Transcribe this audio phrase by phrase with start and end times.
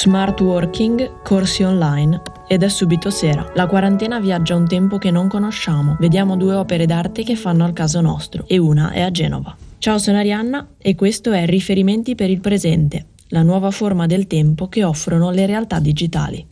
[0.00, 3.50] Smart working, corsi online ed è subito sera.
[3.56, 5.96] La quarantena viaggia un tempo che non conosciamo.
[5.98, 9.56] Vediamo due opere d'arte che fanno al caso nostro e una è a Genova.
[9.78, 14.68] Ciao, sono Arianna e questo è Riferimenti per il presente, la nuova forma del tempo
[14.68, 16.46] che offrono le realtà digitali.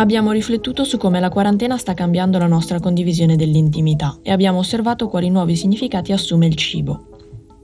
[0.00, 5.08] Abbiamo riflettuto su come la quarantena sta cambiando la nostra condivisione dell'intimità e abbiamo osservato
[5.08, 7.08] quali nuovi significati assume il cibo.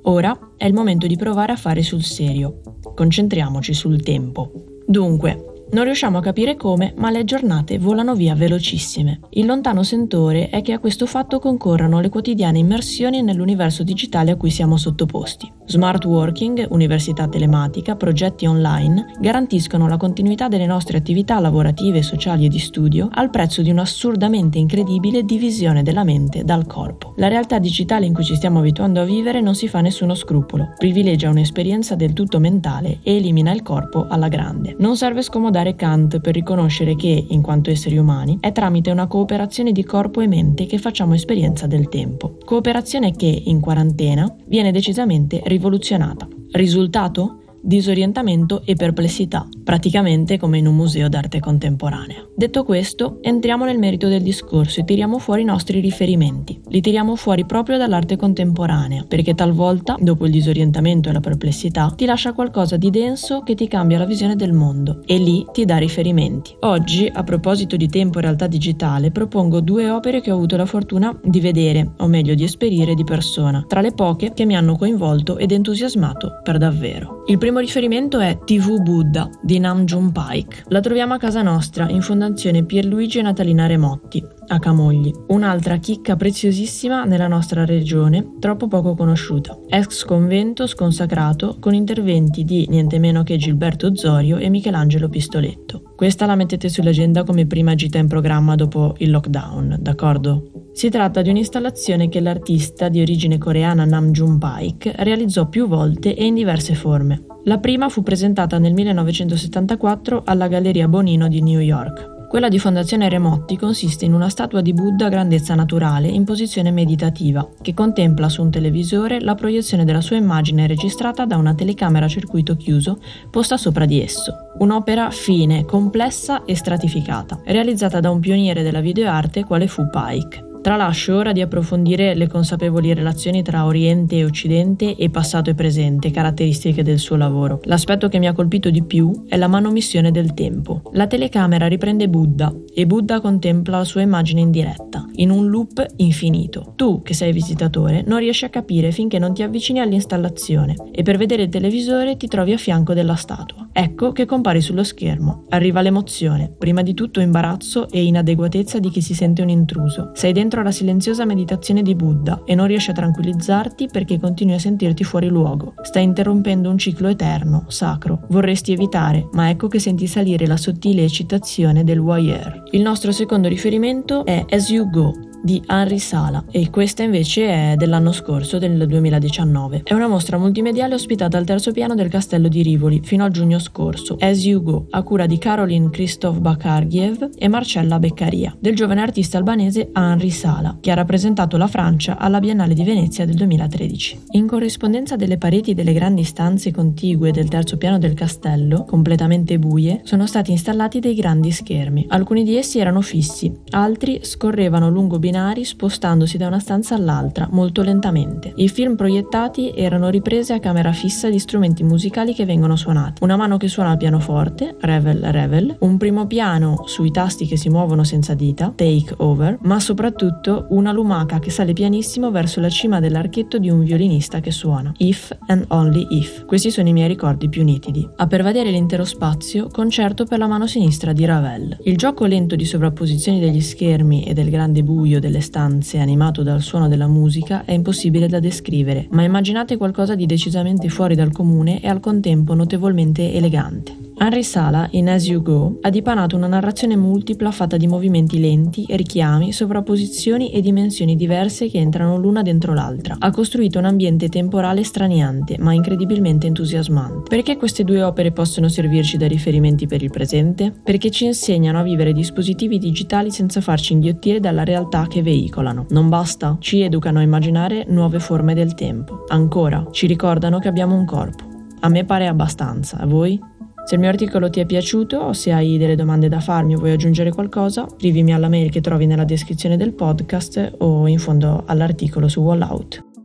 [0.02, 2.60] Ora è il momento di provare a fare sul serio.
[2.95, 4.52] Concentriamoci sul tempo.
[4.86, 9.20] Dunque, non riusciamo a capire come, ma le giornate volano via velocissime.
[9.30, 14.37] Il lontano sentore è che a questo fatto concorrano le quotidiane immersioni nell'universo digitale a
[14.37, 15.55] cui siamo sottoposti.
[15.66, 22.48] Smart working, università telematica, progetti online garantiscono la continuità delle nostre attività lavorative, sociali e
[22.48, 27.14] di studio al prezzo di un'assurdamente incredibile divisione della mente dal corpo.
[27.16, 30.72] La realtà digitale in cui ci stiamo abituando a vivere non si fa nessuno scrupolo,
[30.78, 34.76] privilegia un'esperienza del tutto mentale e elimina il corpo alla grande.
[34.78, 39.06] Non serve scomodare dare Kant per riconoscere che, in quanto esseri umani, è tramite una
[39.06, 42.36] cooperazione di corpo e mente che facciamo esperienza del tempo.
[42.45, 46.29] Cooperazione che, in quarantena, viene decisamente rivoluzionata.
[46.52, 47.40] Risultato?
[47.66, 52.24] Disorientamento e perplessità, praticamente come in un museo d'arte contemporanea.
[52.36, 56.60] Detto questo, entriamo nel merito del discorso e tiriamo fuori i nostri riferimenti.
[56.68, 62.04] Li tiriamo fuori proprio dall'arte contemporanea, perché talvolta, dopo il disorientamento e la perplessità, ti
[62.04, 65.78] lascia qualcosa di denso che ti cambia la visione del mondo e lì ti dà
[65.78, 66.54] riferimenti.
[66.60, 70.66] Oggi, a proposito di tempo e realtà digitale, propongo due opere che ho avuto la
[70.66, 74.76] fortuna di vedere, o meglio di esperire di persona, tra le poche che mi hanno
[74.76, 77.25] coinvolto ed entusiasmato per davvero.
[77.26, 80.65] Il primo riferimento è TV Buddha di Nam June Paik.
[80.69, 85.12] La troviamo a casa nostra, in Fondazione Pierluigi e Natalina Remotti, a Camogli.
[85.28, 89.59] Un'altra chicca preziosissima nella nostra regione, troppo poco conosciuta.
[89.69, 95.82] Ex convento sconsacrato con interventi di niente meno che Gilberto Zorio e Michelangelo Pistoletto.
[95.97, 100.70] Questa la mettete sull'agenda come prima gita in programma dopo il lockdown, d'accordo?
[100.72, 106.14] Si tratta di un'installazione che l'artista di origine coreana Nam June Paik realizzò più volte
[106.14, 107.25] e in diverse forme.
[107.48, 112.26] La prima fu presentata nel 1974 alla Galleria Bonino di New York.
[112.26, 116.72] Quella di Fondazione Remotti consiste in una statua di Buddha a grandezza naturale in posizione
[116.72, 122.06] meditativa, che contempla su un televisore la proiezione della sua immagine registrata da una telecamera
[122.06, 122.98] a circuito chiuso
[123.30, 124.34] posta sopra di esso.
[124.58, 130.45] Un'opera fine, complessa e stratificata, realizzata da un pioniere della videoarte quale fu Pike.
[130.66, 136.10] Tralascio ora di approfondire le consapevoli relazioni tra Oriente e Occidente e passato e presente,
[136.10, 137.60] caratteristiche del suo lavoro.
[137.66, 140.82] L'aspetto che mi ha colpito di più è la manomissione del tempo.
[140.94, 145.87] La telecamera riprende Buddha e Buddha contempla la sua immagine in diretta, in un loop
[145.99, 146.72] infinito.
[146.75, 151.16] Tu, che sei visitatore, non riesci a capire finché non ti avvicini all'installazione e per
[151.16, 153.66] vedere il televisore ti trovi a fianco della statua.
[153.78, 155.44] Ecco che compari sullo schermo.
[155.50, 160.12] Arriva l'emozione, prima di tutto imbarazzo e inadeguatezza di chi si sente un intruso.
[160.14, 164.59] Sei dentro alla silenziosa meditazione di Buddha e non riesci a tranquillizzarti perché continui a
[164.59, 165.75] sentirti fuori luogo.
[165.82, 168.22] Stai interrompendo un ciclo eterno, sacro.
[168.31, 172.62] Vorresti evitare, ma ecco che senti salire la sottile eccitazione del voyeur.
[172.70, 177.74] Il nostro secondo riferimento è As You Go, di Henry Sala e questa invece è
[177.76, 179.82] dell'anno scorso, del 2019.
[179.84, 183.58] È una mostra multimediale ospitata al terzo piano del castello di Rivoli fino a giugno
[183.58, 189.02] scorso, As You Go, a cura di Caroline Christoph Bakargiev e Marcella Beccaria, del giovane
[189.02, 194.22] artista albanese Henry Sala, che ha rappresentato la Francia alla Biennale di Venezia del 2013.
[194.32, 200.00] In corrispondenza delle pareti delle grandi stanze contigue del terzo piano del castello, completamente buie,
[200.04, 202.06] sono stati installati dei grandi schermi.
[202.08, 207.82] Alcuni di essi erano fissi, altri scorrevano lungo binari spostandosi da una stanza all'altra, molto
[207.82, 208.53] lentamente.
[208.54, 213.25] I film proiettati erano riprese a camera fissa di strumenti musicali che vengono suonati.
[213.25, 217.69] Una mano che suona il pianoforte, revel revel, un primo piano sui tasti che si
[217.69, 223.00] muovono senza dita, take over, ma soprattutto una lumaca che sale pianissimo verso la cima
[223.00, 224.92] dell'archetto di un violinista che suona.
[224.98, 226.45] If and only if.
[226.45, 228.09] Questi sono i miei ricordi più nitidi.
[228.15, 231.78] A pervadere l'intero spazio, concerto per la mano sinistra di Ravel.
[231.83, 234.84] Il gioco lento di sovrapposizioni degli schermi e del grande
[235.16, 240.15] buio delle stanze animato dal suono della musica è impossibile da descrivere, ma immaginate qualcosa
[240.15, 244.05] di decisamente fuori dal comune e al contempo notevolmente elegante.
[244.18, 248.86] Henry Sala, in As You Go, ha dipanato una narrazione multipla fatta di movimenti lenti,
[248.89, 253.16] richiami, sovrapposizioni e dimensioni diverse che entrano l'una dentro l'altra.
[253.18, 257.29] Ha costruito un ambiente temporale straniante, ma incredibilmente entusiasmante.
[257.29, 260.73] Perché queste due opere possono servirci da riferimenti per il presente?
[260.83, 265.85] Perché ci insegnano a vivere dispositivi digitali senza farci inghiottire dalla realtà che veicolano.
[265.91, 266.57] Non basta?
[266.59, 269.27] Ci educano a immaginare nuove forme del tempo.
[269.29, 271.45] Ancora, ci ricordano che abbiamo un corpo.
[271.81, 273.39] A me pare abbastanza, a voi?
[273.87, 276.79] Se il mio articolo ti è piaciuto o se hai delle domande da farmi o
[276.79, 281.62] vuoi aggiungere qualcosa, scrivimi alla mail che trovi nella descrizione del podcast o in fondo
[281.65, 283.16] all'articolo su Wallout.